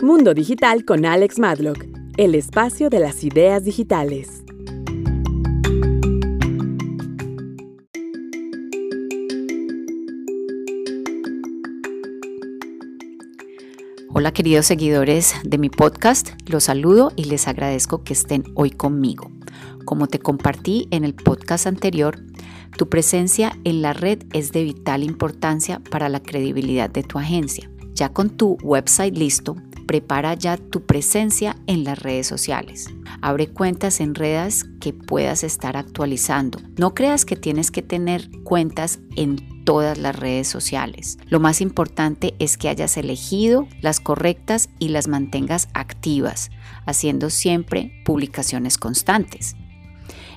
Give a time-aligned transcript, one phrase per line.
[0.00, 1.84] Mundo Digital con Alex Madlock,
[2.16, 4.44] el espacio de las ideas digitales.
[14.14, 19.32] Hola queridos seguidores de mi podcast, los saludo y les agradezco que estén hoy conmigo.
[19.84, 22.20] Como te compartí en el podcast anterior,
[22.76, 27.68] tu presencia en la red es de vital importancia para la credibilidad de tu agencia.
[27.94, 29.56] Ya con tu website listo,
[29.88, 32.90] prepara ya tu presencia en las redes sociales.
[33.22, 36.60] Abre cuentas en redes que puedas estar actualizando.
[36.76, 41.18] No creas que tienes que tener cuentas en todas las redes sociales.
[41.26, 46.50] Lo más importante es que hayas elegido las correctas y las mantengas activas,
[46.84, 49.56] haciendo siempre publicaciones constantes.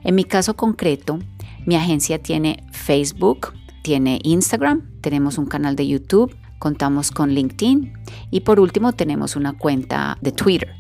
[0.06, 1.20] En mi caso concreto,
[1.66, 7.92] mi agencia tiene Facebook, tiene Instagram, tenemos un canal de YouTube, contamos con LinkedIn
[8.30, 10.76] y por último tenemos una cuenta de Twitter.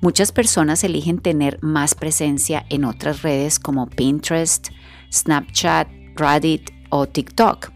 [0.00, 4.70] Muchas personas eligen tener más presencia en otras redes como Pinterest,
[5.12, 7.70] Snapchat, Reddit o TikTok.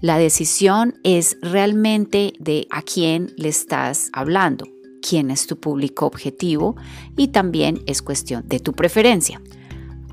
[0.00, 4.66] La decisión es realmente de a quién le estás hablando,
[5.00, 6.74] quién es tu público objetivo
[7.16, 9.40] y también es cuestión de tu preferencia.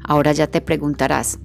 [0.04, 1.40] Ahora ya te preguntarás,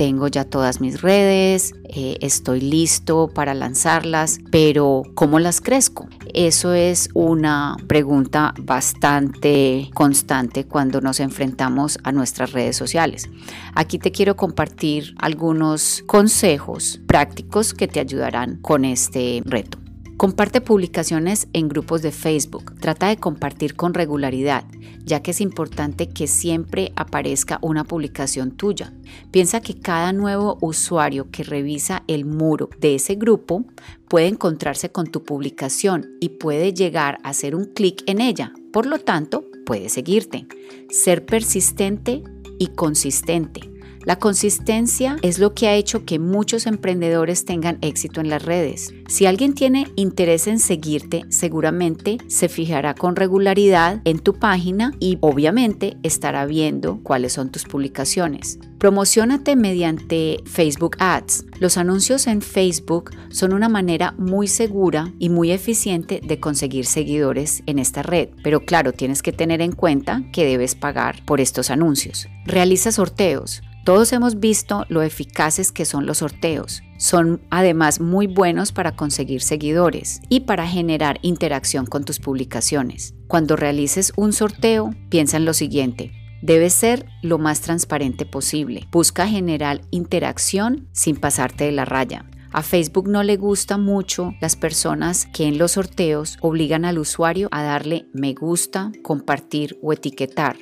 [0.00, 6.08] tengo ya todas mis redes, eh, estoy listo para lanzarlas, pero ¿cómo las crezco?
[6.32, 13.28] Eso es una pregunta bastante constante cuando nos enfrentamos a nuestras redes sociales.
[13.74, 19.79] Aquí te quiero compartir algunos consejos prácticos que te ayudarán con este reto.
[20.20, 22.74] Comparte publicaciones en grupos de Facebook.
[22.78, 24.66] Trata de compartir con regularidad,
[25.02, 28.92] ya que es importante que siempre aparezca una publicación tuya.
[29.30, 33.64] Piensa que cada nuevo usuario que revisa el muro de ese grupo
[34.08, 38.52] puede encontrarse con tu publicación y puede llegar a hacer un clic en ella.
[38.74, 40.46] Por lo tanto, puede seguirte.
[40.90, 42.22] Ser persistente
[42.58, 43.69] y consistente.
[44.04, 48.94] La consistencia es lo que ha hecho que muchos emprendedores tengan éxito en las redes.
[49.08, 55.18] Si alguien tiene interés en seguirte, seguramente se fijará con regularidad en tu página y
[55.20, 58.58] obviamente estará viendo cuáles son tus publicaciones.
[58.78, 61.44] Promocionate mediante Facebook Ads.
[61.58, 67.62] Los anuncios en Facebook son una manera muy segura y muy eficiente de conseguir seguidores
[67.66, 71.68] en esta red, pero claro, tienes que tener en cuenta que debes pagar por estos
[71.68, 72.28] anuncios.
[72.46, 73.60] Realiza sorteos.
[73.90, 76.84] Todos hemos visto lo eficaces que son los sorteos.
[76.96, 83.14] Son además muy buenos para conseguir seguidores y para generar interacción con tus publicaciones.
[83.26, 86.12] Cuando realices un sorteo, piensa en lo siguiente.
[86.40, 88.86] Debe ser lo más transparente posible.
[88.92, 92.30] Busca generar interacción sin pasarte de la raya.
[92.52, 97.48] A Facebook no le gusta mucho las personas que en los sorteos obligan al usuario
[97.50, 100.58] a darle me gusta, compartir o etiquetar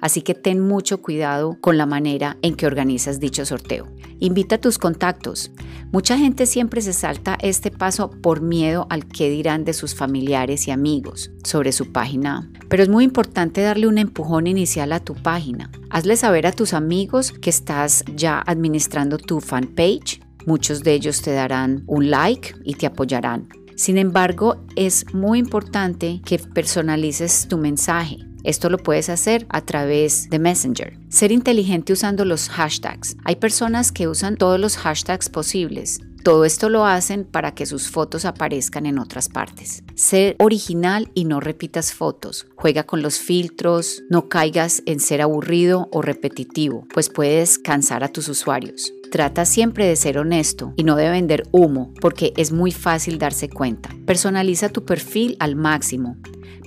[0.00, 3.86] así que ten mucho cuidado con la manera en que organizas dicho sorteo.
[4.18, 5.50] Invita a tus contactos.
[5.92, 10.66] Mucha gente siempre se salta este paso por miedo al que dirán de sus familiares
[10.68, 15.14] y amigos sobre su página, pero es muy importante darle un empujón inicial a tu
[15.14, 15.70] página.
[15.90, 20.20] Hazle saber a tus amigos que estás ya administrando tu fanpage.
[20.46, 23.48] Muchos de ellos te darán un like y te apoyarán.
[23.76, 28.18] Sin embargo, es muy importante que personalices tu mensaje.
[28.46, 30.96] Esto lo puedes hacer a través de Messenger.
[31.08, 33.16] Ser inteligente usando los hashtags.
[33.24, 35.98] Hay personas que usan todos los hashtags posibles.
[36.22, 39.82] Todo esto lo hacen para que sus fotos aparezcan en otras partes.
[39.96, 42.46] Ser original y no repitas fotos.
[42.54, 48.08] Juega con los filtros, no caigas en ser aburrido o repetitivo, pues puedes cansar a
[48.08, 48.92] tus usuarios.
[49.10, 53.48] Trata siempre de ser honesto y no de vender humo, porque es muy fácil darse
[53.48, 53.90] cuenta.
[54.04, 56.16] Personaliza tu perfil al máximo.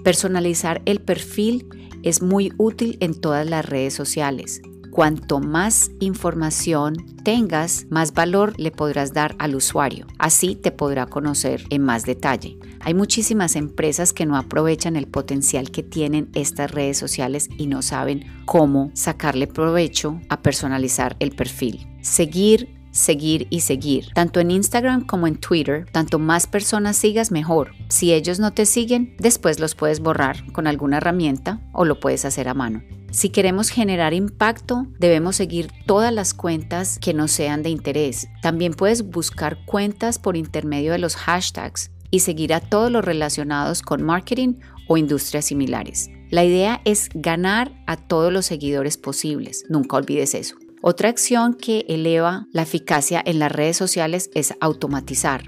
[0.04, 1.68] Personalizar el perfil
[2.04, 4.62] es muy útil en todas las redes sociales.
[4.92, 10.08] Cuanto más información tengas, más valor le podrás dar al usuario.
[10.18, 12.58] Así te podrá conocer en más detalle.
[12.80, 17.82] Hay muchísimas empresas que no aprovechan el potencial que tienen estas redes sociales y no
[17.82, 21.88] saben cómo sacarle provecho a personalizar el perfil.
[22.02, 24.08] Seguir seguir y seguir.
[24.14, 27.72] Tanto en Instagram como en Twitter, tanto más personas sigas, mejor.
[27.90, 32.26] Si ellos no te siguen, después los puedes borrar con alguna herramienta o lo puedes
[32.26, 32.82] hacer a mano.
[33.12, 38.28] Si queremos generar impacto, debemos seguir todas las cuentas que nos sean de interés.
[38.42, 43.82] También puedes buscar cuentas por intermedio de los hashtags y seguir a todos los relacionados
[43.82, 44.56] con marketing
[44.88, 46.10] o industrias similares.
[46.30, 49.66] La idea es ganar a todos los seguidores posibles.
[49.70, 50.56] Nunca olvides eso.
[50.82, 55.44] Otra acción que eleva la eficacia en las redes sociales es automatizar.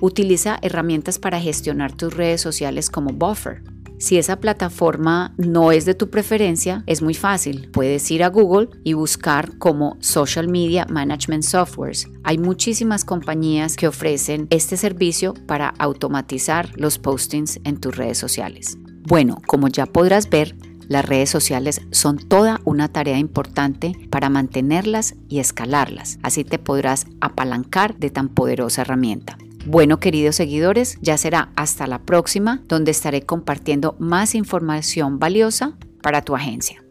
[0.00, 3.64] Utiliza herramientas para gestionar tus redes sociales como Buffer.
[3.98, 7.70] Si esa plataforma no es de tu preferencia, es muy fácil.
[7.70, 12.08] Puedes ir a Google y buscar como Social Media Management Softwares.
[12.22, 18.78] Hay muchísimas compañías que ofrecen este servicio para automatizar los postings en tus redes sociales.
[19.02, 20.56] Bueno, como ya podrás ver,
[20.90, 26.18] las redes sociales son toda una tarea importante para mantenerlas y escalarlas.
[26.24, 29.38] Así te podrás apalancar de tan poderosa herramienta.
[29.64, 36.22] Bueno, queridos seguidores, ya será hasta la próxima, donde estaré compartiendo más información valiosa para
[36.22, 36.82] tu agencia.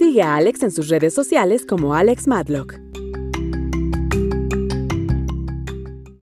[0.00, 2.87] Sigue a Alex en sus redes sociales como Alex Madlock.